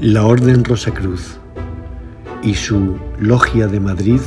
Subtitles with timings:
[0.00, 1.38] La Orden Rosacruz
[2.40, 4.20] y su Logia de Madrid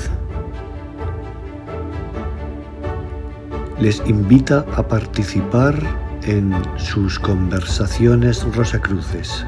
[3.79, 5.81] les invita a participar
[6.23, 9.45] en sus conversaciones Rosacruces.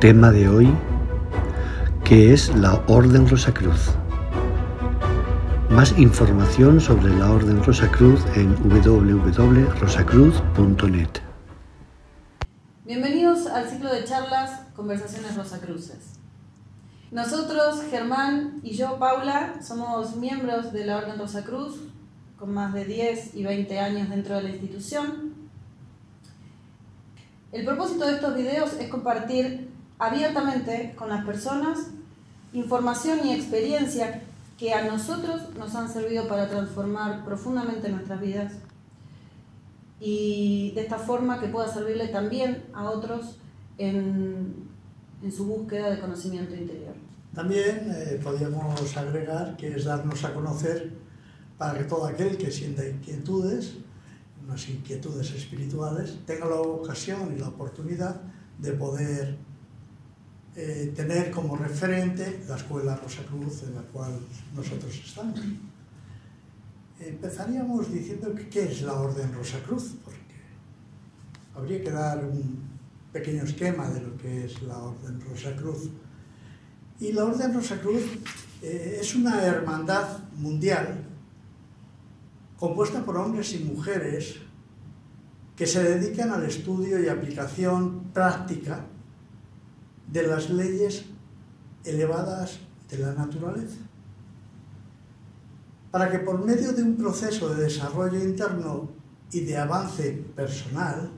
[0.00, 0.68] Tema de hoy,
[2.02, 3.92] ¿qué es la Orden Rosacruz?
[5.70, 11.10] Más información sobre la Orden Rosacruz en www.rosacruz.net.
[12.84, 16.20] Bienvenidos al ciclo de charlas Conversaciones Rosacruces.
[17.10, 21.80] Nosotros, Germán y yo, Paula, somos miembros de la Orden Rosacruz,
[22.38, 25.34] con más de 10 y 20 años dentro de la institución.
[27.50, 29.68] El propósito de estos videos es compartir
[29.98, 31.88] abiertamente con las personas
[32.52, 34.22] información y experiencia
[34.56, 38.52] que a nosotros nos han servido para transformar profundamente nuestras vidas
[39.98, 43.38] y de esta forma que pueda servirle también a otros
[43.78, 44.67] en,
[45.22, 46.94] en su búsqueda de conocimiento interior.
[47.34, 50.92] También eh, podríamos agregar que es darnos a conocer
[51.56, 53.74] para que todo aquel que sienta inquietudes,
[54.44, 58.20] unas inquietudes espirituales, tenga la ocasión y la oportunidad
[58.58, 59.36] de poder
[60.56, 64.18] eh, tener como referente la escuela Rosa Cruz en la cual
[64.56, 65.40] nosotros estamos.
[66.98, 70.18] Empezaríamos diciendo que qué es la Orden Rosa Cruz, porque
[71.54, 72.77] habría que dar un
[73.12, 75.90] pequeño esquema de lo que es la Orden Rosa Cruz.
[77.00, 78.02] Y la Orden Rosa Cruz
[78.62, 81.04] eh, es una hermandad mundial
[82.58, 84.36] compuesta por hombres y mujeres
[85.56, 88.84] que se dedican al estudio y aplicación práctica
[90.06, 91.04] de las leyes
[91.84, 93.78] elevadas de la naturaleza,
[95.90, 98.90] para que por medio de un proceso de desarrollo interno
[99.30, 101.10] y de avance personal,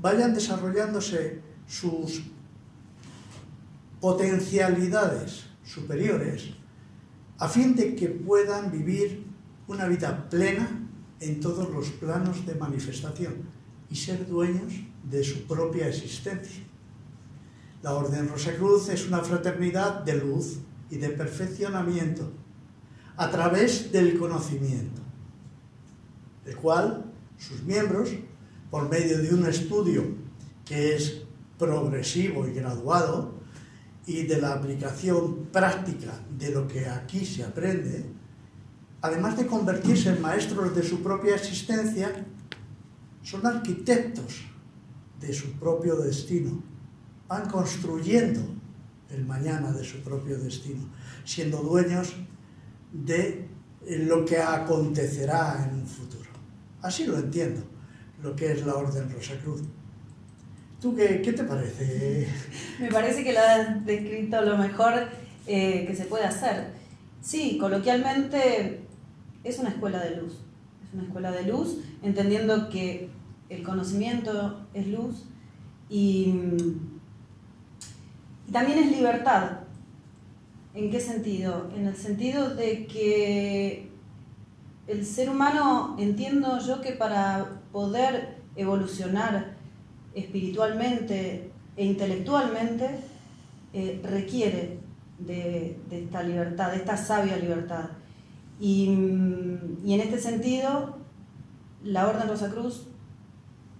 [0.00, 2.22] vayan desarrollándose sus
[4.00, 6.50] potencialidades superiores
[7.38, 9.24] a fin de que puedan vivir
[9.66, 10.68] una vida plena
[11.20, 13.34] en todos los planos de manifestación
[13.90, 14.72] y ser dueños
[15.04, 16.64] de su propia existencia.
[17.82, 20.58] La Orden Rosacruz es una fraternidad de luz
[20.90, 22.32] y de perfeccionamiento
[23.16, 25.00] a través del conocimiento,
[26.44, 28.10] el cual sus miembros,
[28.70, 30.04] por medio de un estudio
[30.64, 31.22] que es
[31.58, 33.38] progresivo y graduado,
[34.08, 38.06] y de la aplicación práctica de lo que aquí se aprende,
[39.02, 42.24] además de convertirse en maestros de su propia existencia,
[43.22, 44.46] son arquitectos
[45.20, 46.62] de su propio destino.
[47.28, 48.40] Van construyendo
[49.10, 50.88] el mañana de su propio destino,
[51.26, 52.14] siendo dueños
[52.90, 53.46] de
[54.06, 56.30] lo que acontecerá en un futuro.
[56.80, 57.60] Así lo entiendo,
[58.22, 59.62] lo que es la Orden Rosacruz.
[60.80, 62.28] ¿Tú qué, qué te parece?
[62.80, 64.94] Me parece que lo has descrito lo mejor
[65.46, 66.72] eh, que se puede hacer.
[67.20, 68.80] Sí, coloquialmente
[69.44, 70.34] es una escuela de luz.
[70.86, 73.10] Es una escuela de luz, entendiendo que
[73.48, 75.24] el conocimiento es luz
[75.90, 76.34] y,
[78.46, 79.60] y también es libertad.
[80.74, 81.70] ¿En qué sentido?
[81.74, 83.90] En el sentido de que
[84.88, 89.54] el ser humano, entiendo yo que para poder evolucionar
[90.14, 92.98] espiritualmente e intelectualmente,
[93.72, 94.80] eh, requiere
[95.18, 97.90] de, esta libertad, de esta sabia libertad.
[98.58, 98.86] Y,
[99.84, 100.96] y en este sentido,
[101.84, 102.88] la Orden Rosacruz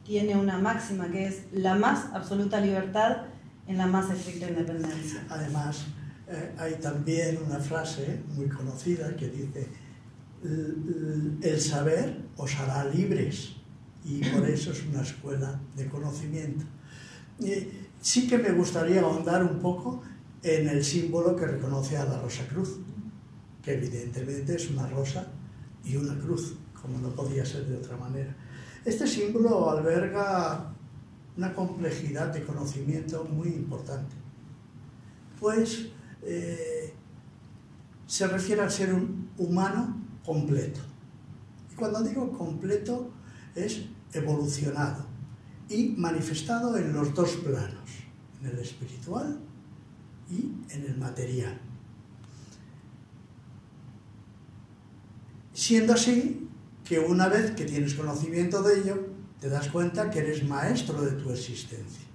[0.05, 3.25] tiene una máxima que es la más absoluta libertad
[3.67, 5.25] en la más estricta independencia.
[5.29, 5.85] Además,
[6.29, 9.69] eh, hay también una frase muy conocida que dice,
[10.43, 13.57] el saber os hará libres
[14.05, 16.65] y por eso es una escuela de conocimiento.
[18.01, 20.03] Sí que me gustaría ahondar un poco
[20.43, 22.79] en el símbolo que reconoce a la Rosa Cruz,
[23.63, 25.27] que evidentemente es una rosa
[25.85, 28.35] y una cruz, como no podía ser de otra manera.
[28.85, 30.73] Este símbolo alberga
[31.37, 34.15] una complejidad de conocimiento muy importante,
[35.41, 35.89] pues
[36.23, 36.95] eh,
[38.07, 38.95] se refiere al ser
[39.37, 40.81] humano completo.
[41.73, 43.11] Y cuando digo completo
[43.55, 45.07] es evolucionado
[45.69, 47.91] y manifestado en los dos planos,
[48.41, 49.39] en el espiritual
[50.31, 51.61] y en el material.
[55.53, 56.49] Siendo así
[56.85, 59.09] que una vez que tienes conocimiento de ello,
[59.41, 62.07] te das cuenta que eres maestro de tu existencia.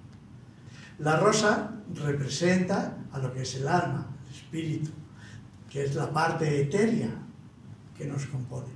[0.98, 4.90] La rosa representa a lo que es el alma, el espíritu,
[5.70, 7.23] que es la parte etérea
[7.96, 8.72] que nos compone.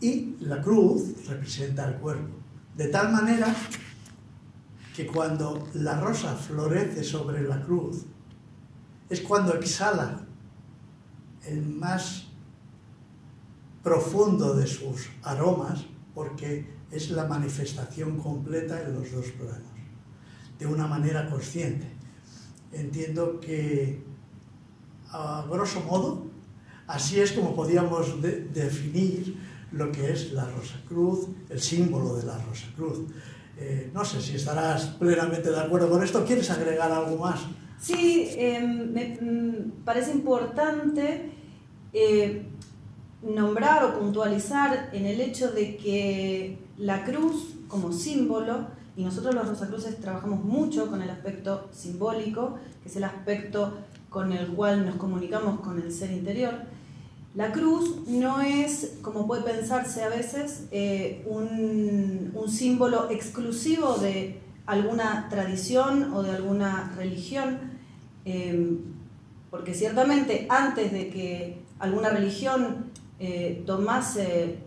[0.00, 2.36] Y la cruz representa el cuerpo.
[2.76, 3.54] De tal manera
[4.94, 8.04] que cuando la rosa florece sobre la cruz,
[9.08, 10.24] es cuando exhala
[11.44, 12.26] el más
[13.82, 15.84] profundo de sus aromas,
[16.14, 19.62] porque es la manifestación completa en los dos planos,
[20.58, 21.88] de una manera consciente.
[22.72, 24.04] Entiendo que,
[25.10, 26.29] a grosso modo,
[26.90, 29.36] así es como podíamos definir
[29.72, 32.98] lo que es la Rosa Cruz, el símbolo de la Rosa Cruz.
[33.56, 36.24] Eh, no sé si estarás plenamente de acuerdo con esto.
[36.24, 37.40] ¿Quieres agregar algo más?
[37.78, 41.30] Sí, em, me mm, parece importante
[41.92, 42.46] eh,
[43.22, 48.66] nombrar o puntualizar en el hecho de que la cruz como símbolo,
[48.96, 53.74] y nosotros los Rosacruces trabajamos mucho con el aspecto simbólico, que es el aspecto
[54.08, 56.54] con el cual nos comunicamos con el ser interior,
[57.34, 65.28] la cruz no es, como puede pensarse a veces, eh, un, símbolo exclusivo de alguna
[65.30, 67.58] tradición o de alguna religión,
[68.24, 68.76] eh,
[69.50, 72.86] porque ciertamente antes de que alguna religión
[73.20, 74.58] eh, tomase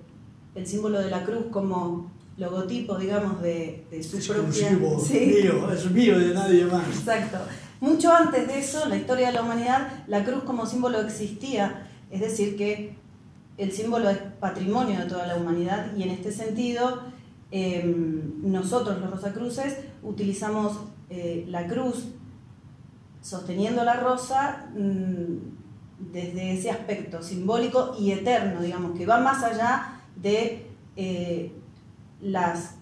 [0.55, 4.71] el símbolo de la cruz como logotipo, digamos, de, su propia...
[4.71, 6.87] mío, es mío de nadie más.
[6.87, 7.37] Exacto.
[7.81, 11.89] Mucho antes de eso, en la historia de la humanidad, la cruz como símbolo existía
[12.13, 12.95] es decir, que
[13.57, 17.01] el símbolo es patrimonio de toda la humanidad y en este sentido
[17.49, 20.79] em, nosotros los Rosacruces utilizamos
[21.09, 22.05] eh, la cruz
[23.19, 30.01] sosteniendo la rosa mm, desde ese aspecto simbólico y eterno, digamos, que va más allá
[30.15, 31.51] de eh,
[32.21, 32.75] las,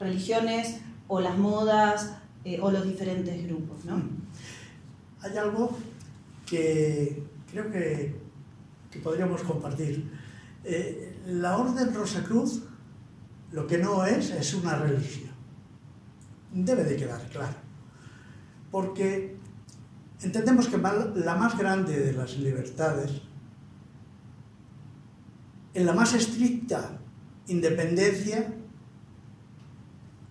[0.00, 3.84] religiones o las modas eh, o los diferentes grupos.
[3.84, 4.02] ¿no?
[5.20, 5.70] Hay algo
[6.46, 7.22] que
[7.52, 8.16] creo que,
[9.02, 10.10] podríamos compartir.
[10.64, 12.62] Eh, la Orden Rosacruz
[13.52, 15.32] lo que no es es una religión.
[16.52, 17.56] Debe de quedar claro.
[18.70, 19.36] Porque
[20.22, 23.20] entendemos que la más grande de las libertades,
[25.74, 26.98] en la más estricta
[27.48, 28.54] independencia,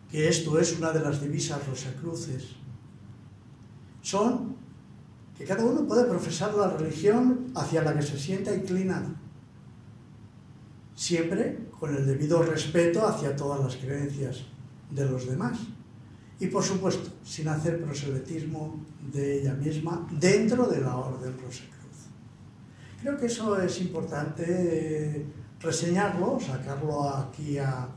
[0.09, 2.55] que esto es una de las divisas rosacruces,
[4.01, 4.60] son
[5.41, 9.07] que cada uno puede profesar la religión hacia la que se sienta inclinado,
[10.95, 14.43] siempre con el debido respeto hacia todas las creencias
[14.91, 15.57] de los demás.
[16.39, 22.05] Y por supuesto, sin hacer proselitismo de ella misma dentro de la Orden Rosacruz.
[23.01, 25.25] Creo que eso es importante
[25.59, 27.87] reseñarlo, sacarlo aquí a,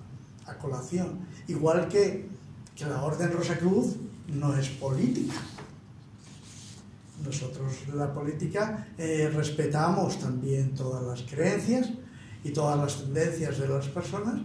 [0.61, 1.19] colación.
[1.49, 2.27] Igual que,
[2.75, 3.97] que la Orden Rosacruz
[4.29, 5.35] no es política
[7.25, 11.91] nosotros la política eh, respetamos también todas las creencias
[12.43, 14.41] y todas las tendencias de las personas,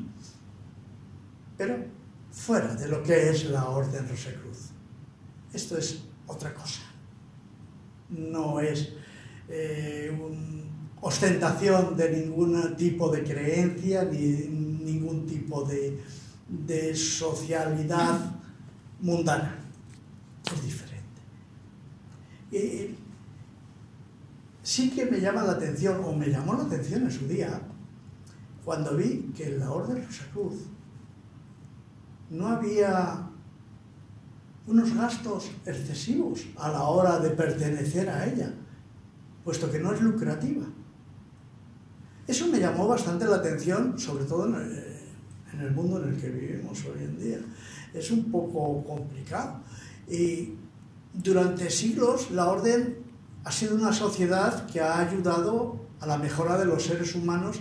[1.57, 1.85] pero
[2.31, 4.69] fuera de lo que es la Orden Rosacruz.
[5.53, 6.81] Esto es otra cosa.
[8.09, 8.93] No es
[9.49, 10.11] eh,
[11.01, 15.99] ostentación de ningún tipo de creencia ni ningún tipo de,
[16.47, 18.19] de socialidad
[19.01, 19.55] mundana.
[20.53, 20.88] Es diferente.
[22.51, 22.95] Y
[24.63, 27.61] sí que me llama la atención, o me llamó la atención en su día,
[28.63, 30.55] cuando vi que en la Orden Rosacruz
[32.29, 33.29] no había
[34.67, 38.53] unos gastos excesivos a la hora de pertenecer a ella,
[39.44, 40.65] puesto que no es lucrativa.
[42.27, 46.85] Eso me llamó bastante la atención, sobre todo en el, mundo en el que vivimos
[46.85, 47.39] hoy en día.
[47.91, 49.61] Es un poco complicado.
[50.07, 50.53] Y
[51.23, 52.97] durante siglos la orden
[53.44, 57.59] ha sido una sociedad que ha ayudado a la mejora de los seres humanos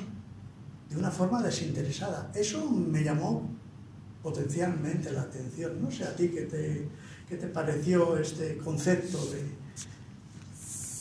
[0.88, 2.31] de una forma desinteresada.
[2.35, 3.49] Eso me llamó
[4.23, 5.83] potencialmente la atención.
[5.83, 6.88] No sé a ti qué te,
[7.29, 9.45] qué te pareció este concepto de,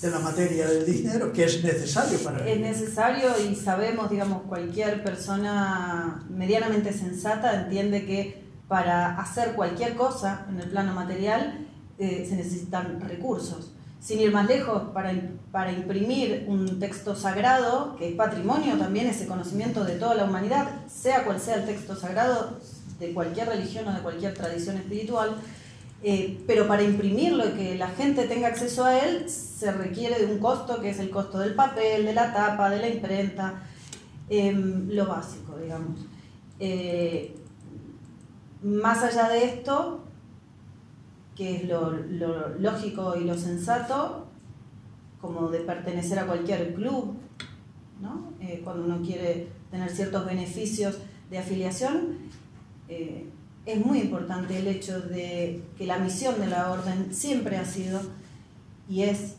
[0.01, 5.03] de la materia del dinero, que es necesario para Es necesario y sabemos, digamos, cualquier
[5.03, 11.66] persona medianamente sensata entiende que para hacer cualquier cosa en el plano material
[11.99, 13.71] eh, se necesitan recursos.
[13.99, 15.11] Sin ir más lejos, para,
[15.51, 20.69] para imprimir un texto sagrado, que es patrimonio también, ese conocimiento de toda la humanidad,
[20.87, 22.59] sea cual sea el texto sagrado,
[22.99, 25.37] de cualquier religión o de cualquier tradición espiritual,
[26.03, 30.31] eh, pero para imprimirlo y que la gente tenga acceso a él, se requiere de
[30.31, 33.63] un costo que es el costo del papel, de la tapa, de la imprenta,
[34.29, 35.99] em, lo básico, digamos.
[36.59, 37.35] Eh,
[38.61, 40.06] más allá de esto,
[41.37, 41.91] que es lo,
[42.59, 44.25] lógico y lo sensato,
[45.21, 47.13] como de pertenecer a cualquier club,
[48.01, 48.33] ¿no?
[48.41, 50.97] Eh, cuando uno quiere tener ciertos beneficios
[51.29, 52.17] de afiliación,
[52.89, 53.27] eh,
[53.67, 57.99] es muy importante el hecho de que la misión de la orden siempre ha sido
[58.89, 59.35] y es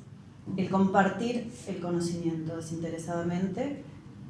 [0.56, 3.82] el compartir el conocimiento desinteresadamente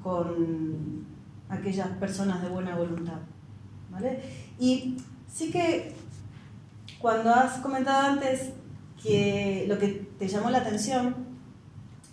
[0.02, 1.04] con
[1.48, 3.18] aquellas personas de buena voluntad.
[3.90, 4.20] ¿vale?
[4.58, 4.96] Y
[5.30, 5.92] sí que
[7.00, 8.50] cuando has comentado antes
[9.02, 11.14] que lo que te llamó la atención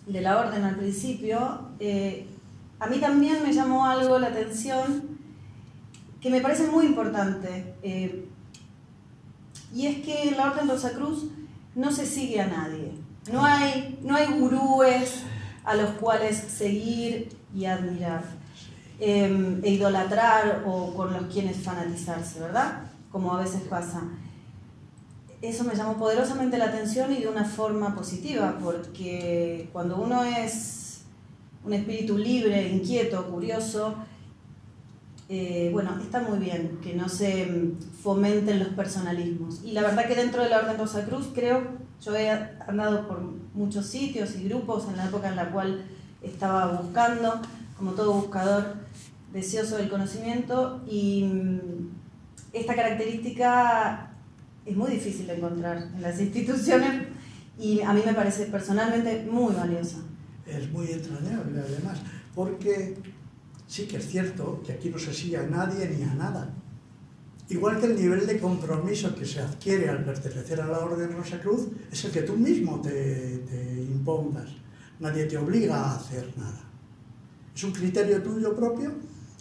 [0.06, 2.28] de la orden al principio, eh,
[2.78, 5.18] a mí también me llamó algo la atención
[6.20, 7.74] que me parece muy importante.
[7.82, 8.28] Eh,
[9.74, 11.26] y es que en la Orden Rosacruz
[11.74, 12.92] no se sigue a nadie.
[13.30, 15.22] No hay, no hay gurúes
[15.64, 18.24] a los cuales seguir y admirar,
[19.00, 22.82] em, e idolatrar o con los quienes fanatizarse, ¿verdad?
[23.10, 24.02] Como a veces pasa.
[25.42, 31.02] Eso me llamó poderosamente la atención y de una forma positiva, porque cuando uno es
[31.64, 33.96] un espíritu libre, inquieto, curioso,
[35.28, 39.60] eh, bueno, está muy bien que no se fomenten los personalismos.
[39.64, 41.64] Y la verdad que dentro de la Orden Rosa Cruz creo,
[42.02, 43.20] yo he andado por
[43.54, 45.84] muchos sitios y grupos en la época en la cual
[46.22, 47.40] estaba buscando,
[47.76, 48.76] como todo buscador
[49.32, 51.60] deseoso del conocimiento, y mm,
[52.52, 54.15] esta característica
[54.66, 57.06] es muy difícil de encontrar en las instituciones
[57.58, 59.98] y a mí me parece personalmente muy valiosa.
[60.46, 62.00] Es muy entrañable además,
[62.34, 62.96] porque
[63.66, 66.54] Sí que es cierto que aquí no se sigue a nadie ni a nada.
[67.48, 71.40] Igual que el nivel de compromiso que se adquiere al pertenecer a la Orden Rosa
[71.40, 74.50] Cruz es el que tú mismo te, te impongas.
[75.00, 76.62] Nadie te obliga a hacer nada.
[77.54, 78.92] Es un criterio tuyo propio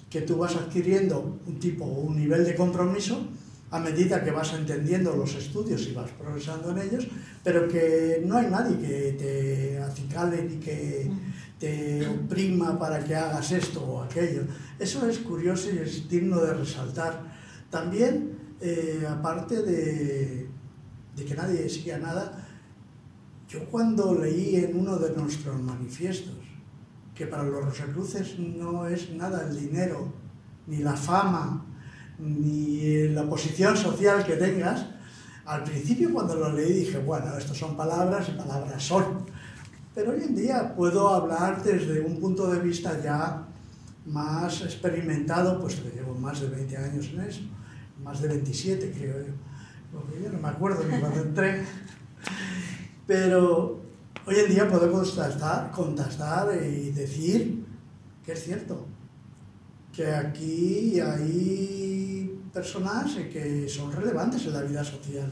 [0.10, 3.28] que tú vas adquiriendo un tipo o un nivel de compromiso
[3.72, 7.08] a medida que vas entendiendo los estudios y vas progresando en ellos,
[7.44, 11.12] pero que no hay nadie que te acicale ni que
[11.60, 14.44] te oprima para que hagas esto o aquello.
[14.78, 17.22] Eso es curioso y es digno de resaltar.
[17.70, 20.48] También, eh, aparte de,
[21.16, 22.48] de, que nadie decía nada,
[23.50, 26.36] yo cuando leí en uno de nuestros manifiestos
[27.14, 30.14] que para los Rosacruces no es nada el dinero,
[30.68, 31.66] ni la fama,
[32.20, 34.86] ni la posición social que tengas,
[35.46, 39.26] al principio cuando lo leí dije, bueno, estas son palabras y palabras son
[39.96, 43.48] pero hoy en día puedo hablar desde un punto de vista ya
[44.06, 47.42] más experimentado, pues llevo más de 20 años en eso,
[48.04, 49.34] más de 27 creo yo,
[49.94, 51.64] porque yo no me acuerdo ni cuando entré,
[53.08, 53.82] pero
[54.26, 57.66] hoy en día puedo contestar, contestar y decir
[58.26, 58.86] que es cierto,
[59.96, 65.32] que aquí hay personas que son relevantes en la vida social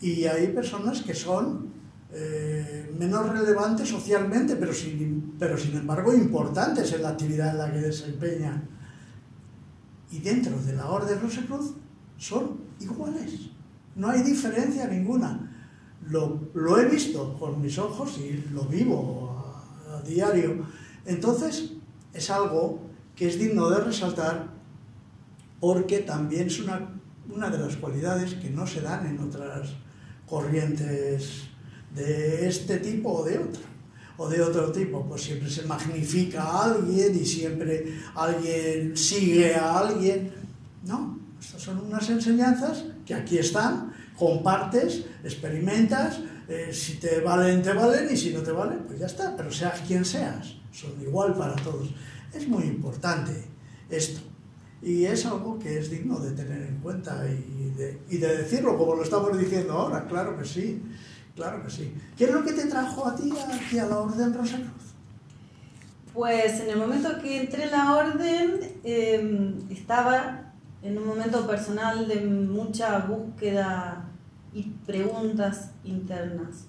[0.00, 1.68] y hay personas que son
[2.12, 7.72] eh, menos relevantes socialmente, pero sin, pero sin embargo importantes en la actividad en la
[7.72, 8.68] que desempeñan.
[10.10, 11.74] Y dentro de la Orden Rosacruz
[12.16, 13.50] son iguales.
[13.94, 15.44] No hay diferencia ninguna.
[16.08, 19.30] Lo, lo, he visto con mis ojos y lo vivo
[19.86, 20.64] a, a diario.
[21.04, 21.72] Entonces,
[22.14, 22.87] es algo
[23.18, 24.46] que es digno de resaltar
[25.60, 26.88] porque también es una,
[27.28, 29.70] una de las cualidades que no se dan en otras
[30.24, 31.48] corrientes
[31.94, 33.62] de este tipo o de otro,
[34.18, 39.78] o de otro tipo, pues siempre se magnifica a alguien y siempre alguien sigue a
[39.78, 40.32] alguien.
[40.84, 47.72] No, estas son unas enseñanzas que aquí están, compartes, experimentas, eh, si te valen, te
[47.72, 51.34] valen, y si no te valen, pues ya está, pero seas quien seas, son igual
[51.34, 51.90] para todos.
[52.32, 53.32] Es muy importante
[53.90, 54.20] esto.
[54.80, 58.78] Y es algo que es digno de tener en cuenta y de, y de decirlo,
[58.78, 60.82] como lo estamos diciendo ahora, claro que sí.
[61.34, 61.94] Claro que sí.
[62.16, 64.94] ¿Qué es lo que te trajo a ti aquí a la Orden Rosacruz?
[66.12, 70.52] Pues en el momento que entré en la Orden em, estaba
[70.82, 74.07] en un momento personal de mucha búsqueda
[74.54, 76.66] y preguntas internas.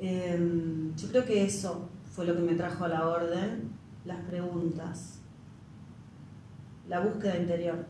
[0.00, 3.70] Em, yo creo que eso fue lo que me trajo a la Orden,
[4.04, 5.18] las preguntas,
[6.88, 7.84] la búsqueda interior.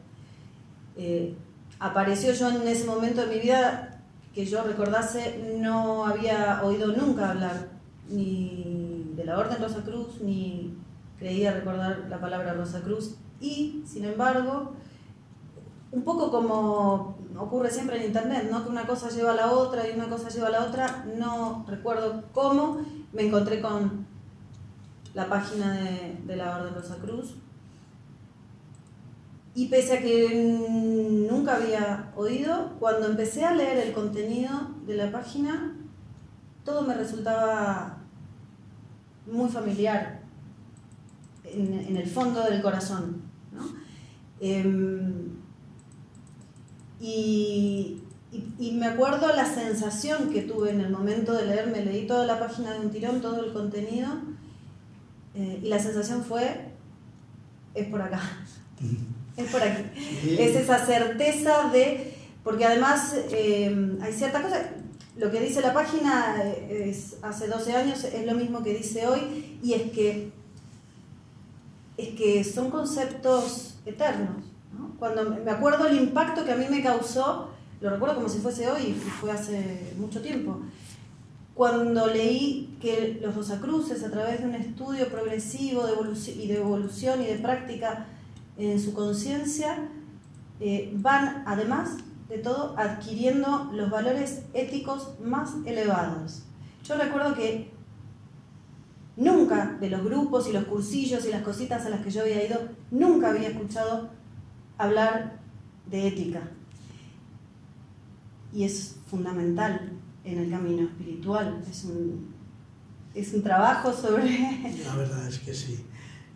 [0.97, 1.35] Eh,
[1.79, 4.03] apareció yo en ese momento de mi vida
[4.35, 7.69] que yo recordase, no había oído nunca hablar
[8.09, 10.75] ni de la Orden Rosa Cruz, ni
[11.19, 13.17] creía recordar la palabra Rosa Cruz.
[13.41, 14.73] Y, sin embargo,
[15.91, 18.65] un poco como ocurre siempre en Internet, ¿no?
[18.65, 21.65] que una cosa lleva a la otra y una cosa lleva a la otra, no
[21.69, 22.79] recuerdo cómo
[23.13, 24.07] me encontré con
[25.15, 27.35] la página de, la Orden Rosa Cruz
[29.55, 34.51] y pese a que nunca había oído, cuando empecé a leer el contenido
[34.87, 35.77] de la página,
[36.65, 37.99] todo me resultaba
[39.27, 40.21] muy familiar
[41.45, 43.23] en, el fondo del corazón.
[44.39, 45.38] Em,
[47.09, 48.03] Y,
[48.59, 52.27] y, me acuerdo la sensación que tuve en el momento de leer, me leí toda
[52.27, 54.09] la página de un tirón, todo el contenido,
[55.35, 56.73] eh, y la sensación fue,
[57.75, 58.21] es por acá,
[59.39, 59.85] es por aquí.
[60.39, 64.67] Es esa certeza de, porque además eh, hay ciertas cosas,
[65.17, 69.07] lo que dice la página eh, es, hace 12 años es lo mismo que dice
[69.07, 70.31] hoy, y es que,
[71.97, 74.48] es que son conceptos eternos.
[74.99, 78.69] Cuando me acuerdo el impacto que a mí me causó, lo recuerdo como si fuese
[78.69, 80.61] hoy fue hace mucho tiempo.
[81.55, 85.93] Cuando leí que los Rosacruces, a través de un estudio progresivo de
[86.33, 88.07] y de evolución y de práctica
[88.57, 89.89] en su conciencia,
[90.61, 96.43] eh, van además de todo adquiriendo los valores éticos más elevados.
[96.85, 97.71] Yo recuerdo que
[99.17, 102.45] nunca de los grupos y los cursillos y las cositas a las que yo había
[102.45, 104.11] ido, nunca había escuchado
[104.79, 105.41] hablar
[105.91, 106.43] de ética
[108.53, 109.93] y es fundamental
[110.25, 111.63] en el camino espiritual.
[111.71, 112.35] Es un,
[113.15, 114.25] es un trabajo sobre...
[114.85, 115.85] La verdad es que sí.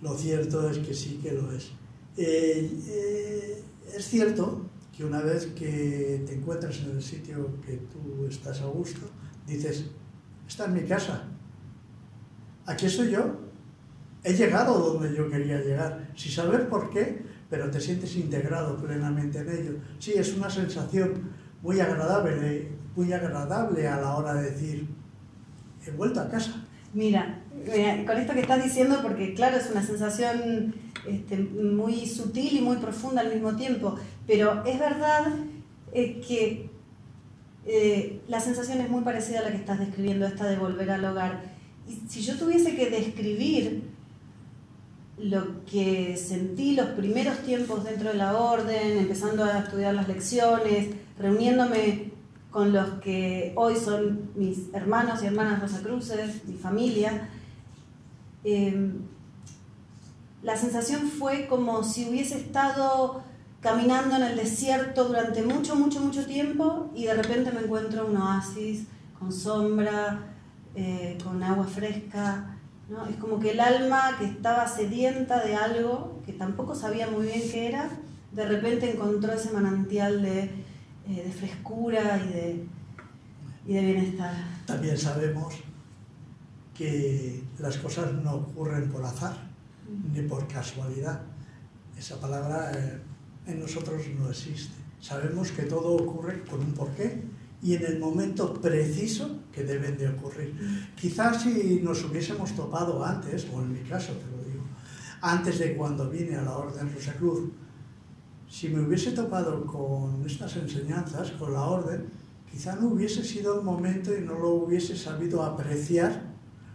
[0.01, 1.71] Lo cierto es que sí que lo es.
[2.17, 3.63] Eh, eh,
[3.95, 8.67] es cierto que una vez que te encuentras en el sitio que tú estás a
[8.67, 9.01] gusto,
[9.47, 9.87] dices,
[10.47, 11.25] esta es mi casa,
[12.67, 13.41] aquí estoy yo,
[14.23, 19.41] he llegado donde yo quería llegar, sin saber por qué, pero te sientes integrado plenamente
[19.41, 19.73] en ello.
[19.99, 21.31] Sí, es una sensación
[21.61, 24.89] muy agradable, muy agradable a la hora de decir,
[25.87, 26.65] he vuelto a casa.
[26.95, 27.43] Mira,
[28.07, 30.75] con esto que estás diciendo, porque claro, es una sensación
[31.07, 35.27] este, muy sutil y muy profunda al mismo tiempo, pero es verdad
[35.93, 36.71] eh, que
[37.67, 41.05] eh, la sensación es muy parecida a la que estás describiendo, esta de volver al
[41.05, 41.43] hogar.
[41.87, 43.92] Y si yo tuviese que describir
[45.23, 50.91] lo que sentí los primeros tiempos dentro de la orden, empezando a estudiar las lecciones,
[51.19, 52.13] reuniéndome
[52.51, 57.29] con los que hoy son mis hermanos y hermanas Rosacruces, mi familia,
[58.45, 58.93] em,
[60.43, 63.23] la sensación fue como si hubiese estado
[63.61, 68.17] caminando en el desierto durante mucho, mucho, mucho tiempo y de repente me encuentro un
[68.17, 68.87] oasis
[69.19, 70.35] con sombra,
[70.75, 72.52] eh, con agua fresca.
[72.93, 73.07] ¿No?
[73.07, 77.43] Es como que el alma que estaba sedienta de algo, que tampoco sabía muy bien
[77.51, 77.91] qué era,
[78.31, 80.51] de repente encontró ese manantial de
[81.09, 82.67] eh, de frescura y de,
[83.67, 84.33] y de bienestar.
[84.67, 85.55] También sabemos
[86.73, 89.37] que las cosas no ocurren por azar
[90.13, 91.21] ni por casualidad.
[91.99, 93.01] Esa palabra eh,
[93.49, 94.77] en nosotros no existe.
[95.01, 97.21] Sabemos que todo ocurre con un porqué
[97.63, 100.55] y en el momento preciso que deben de ocurrir.
[100.97, 104.65] Quizás si nos hubiésemos topado antes, o en mi caso te lo digo,
[105.21, 107.51] antes de cuando vine a la Orden Rosa Cruz,
[108.49, 112.07] si me hubiese topado con estas enseñanzas, con la orden,
[112.51, 116.23] quizá no hubiese sido el momento y no lo hubiese sabido apreciar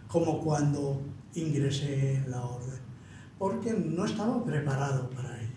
[0.08, 1.00] como cuando
[1.34, 2.80] ingresé en la orden,
[3.38, 5.52] porque no estaba preparado para ello.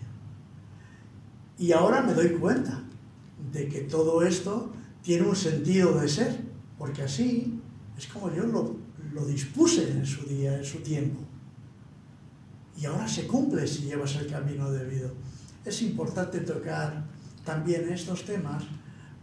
[1.58, 2.82] Y ahora me doy cuenta
[3.50, 4.70] de que todo esto
[5.02, 6.40] tiene un sentido de ser,
[6.78, 7.60] porque así
[7.98, 8.76] es como yo lo,
[9.12, 11.20] lo dispuse en su día, en su tiempo.
[12.76, 15.12] Y ahora se cumple si llevas el camino debido
[15.64, 17.04] es importante tocar
[17.44, 18.64] también estos temas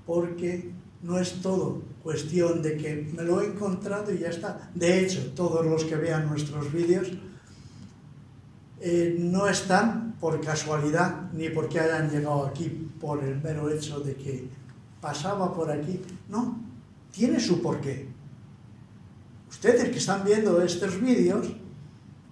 [0.06, 4.72] porque no es todo cuestión de que me lo he encontrado y ya está.
[4.74, 7.12] De hecho, todos los que vean nuestros vídeos
[8.82, 14.16] eh, no están por casualidad ni porque hayan llegado aquí por el mero hecho de
[14.16, 14.48] que
[15.02, 16.02] pasaba por aquí.
[16.28, 16.60] No,
[17.12, 18.08] tiene su porqué.
[19.50, 21.48] Ustedes que están viendo estos vídeos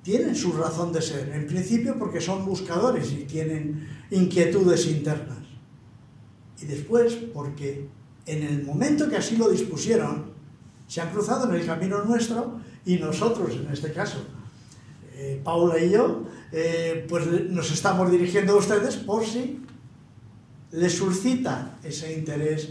[0.03, 1.29] tienen su razón de ser.
[1.29, 5.39] En principio porque son buscadores y tienen inquietudes internas.
[6.61, 7.89] Y después porque
[8.25, 10.31] en el momento que así lo dispusieron,
[10.87, 14.19] se han cruzado en el camino nuestro y nosotros, en este caso,
[15.13, 19.61] eh, Paula y yo, eh, pues nos estamos dirigiendo a ustedes por si
[20.71, 22.69] les suscita ese interés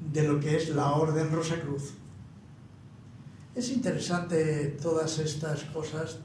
[0.00, 1.94] de lo que es la Orden Rosa Cruz.
[3.54, 6.18] Es interesante todas estas cosas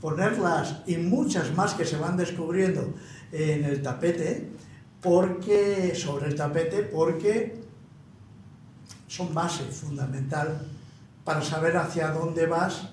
[0.00, 2.92] ponerlas y muchas más que se van descubriendo
[3.32, 4.50] en el tapete,
[5.00, 7.60] porque, sobre el tapete, porque
[9.06, 10.66] son base fundamental
[11.24, 12.88] para saber hacia dónde vas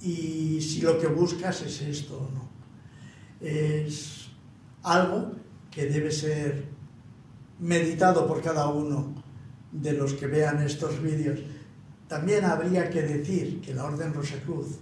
[0.00, 2.48] y si lo que buscas es esto o no.
[3.40, 4.28] Es
[4.82, 5.32] algo
[5.70, 6.64] que debe ser
[7.58, 9.14] meditado por cada uno
[9.70, 11.40] de los que vean estos vídeos.
[12.08, 14.78] También habría que decir que la Orden Rosacruz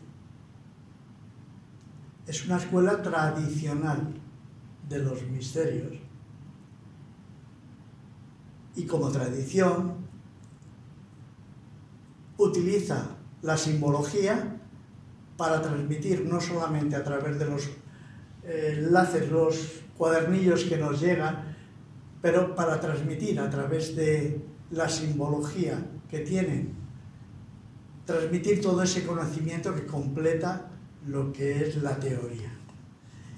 [2.27, 4.15] es una escuela tradicional
[4.89, 5.95] de los misterios
[8.75, 9.97] y como tradición
[12.39, 14.57] utiliza la simbología
[15.37, 17.69] para transmitir no solamente a través de los
[18.45, 21.57] eh, enlaces, los cuadernillos que nos llegan,
[22.23, 26.73] pero para transmitir a través de la simbología que tienen,
[28.07, 30.71] transmitir todo ese conocimiento que completa
[31.07, 32.51] lo que es la teoría.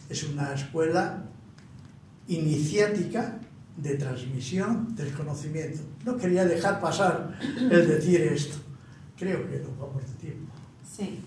[0.08, 1.24] Es una escuela
[2.28, 3.40] iniciática
[3.76, 5.80] de transmisión del conocimiento.
[6.04, 8.58] No quería dejar pasar el decir esto.
[9.16, 10.52] Creo que nos vamos de tiempo.
[10.84, 11.20] Sí.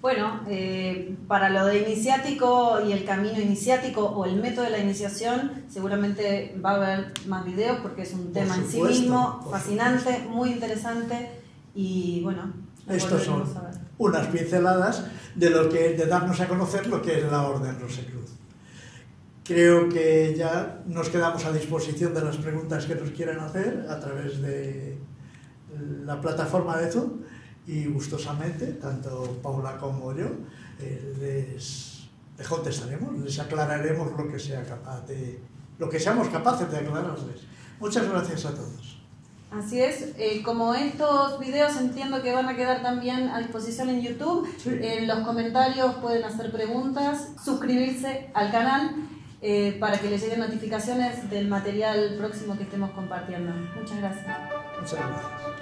[0.00, 4.78] Bueno, eh, para lo de iniciático y el camino iniciático o el método de la
[4.78, 10.26] iniciación, seguramente va a haber más videos porque es un tema en sí mismo fascinante,
[10.28, 11.30] muy interesante
[11.74, 12.52] y bueno.
[12.88, 13.44] Estos son
[13.98, 15.04] unas pinceladas
[15.34, 18.30] de lo que de darnos a conocer lo que es la Orden Rosecruz.
[19.42, 23.98] Creo que ya nos quedamos a disposición de las preguntas que nos quieran hacer a
[23.98, 24.98] través de
[26.04, 27.10] la plataforma de Zoom
[27.66, 30.26] y gustosamente, tanto Paula como yo,
[30.80, 35.40] eh, les, les, contestaremos, les aclararemos lo que, sea capaz de,
[35.78, 37.42] lo que seamos capaces de aclararles.
[37.80, 38.96] Muchas gracias a todos.
[39.50, 44.02] Así es, eh, como estos videos entiendo que van a quedar también a disposición en
[44.02, 48.96] YouTube, en los comentarios pueden hacer preguntas, suscribirse al canal
[49.40, 53.52] eh, para que les lleguen notificaciones del material próximo que estemos compartiendo.
[53.78, 54.38] Muchas gracias.
[54.80, 55.55] Muchas gracias.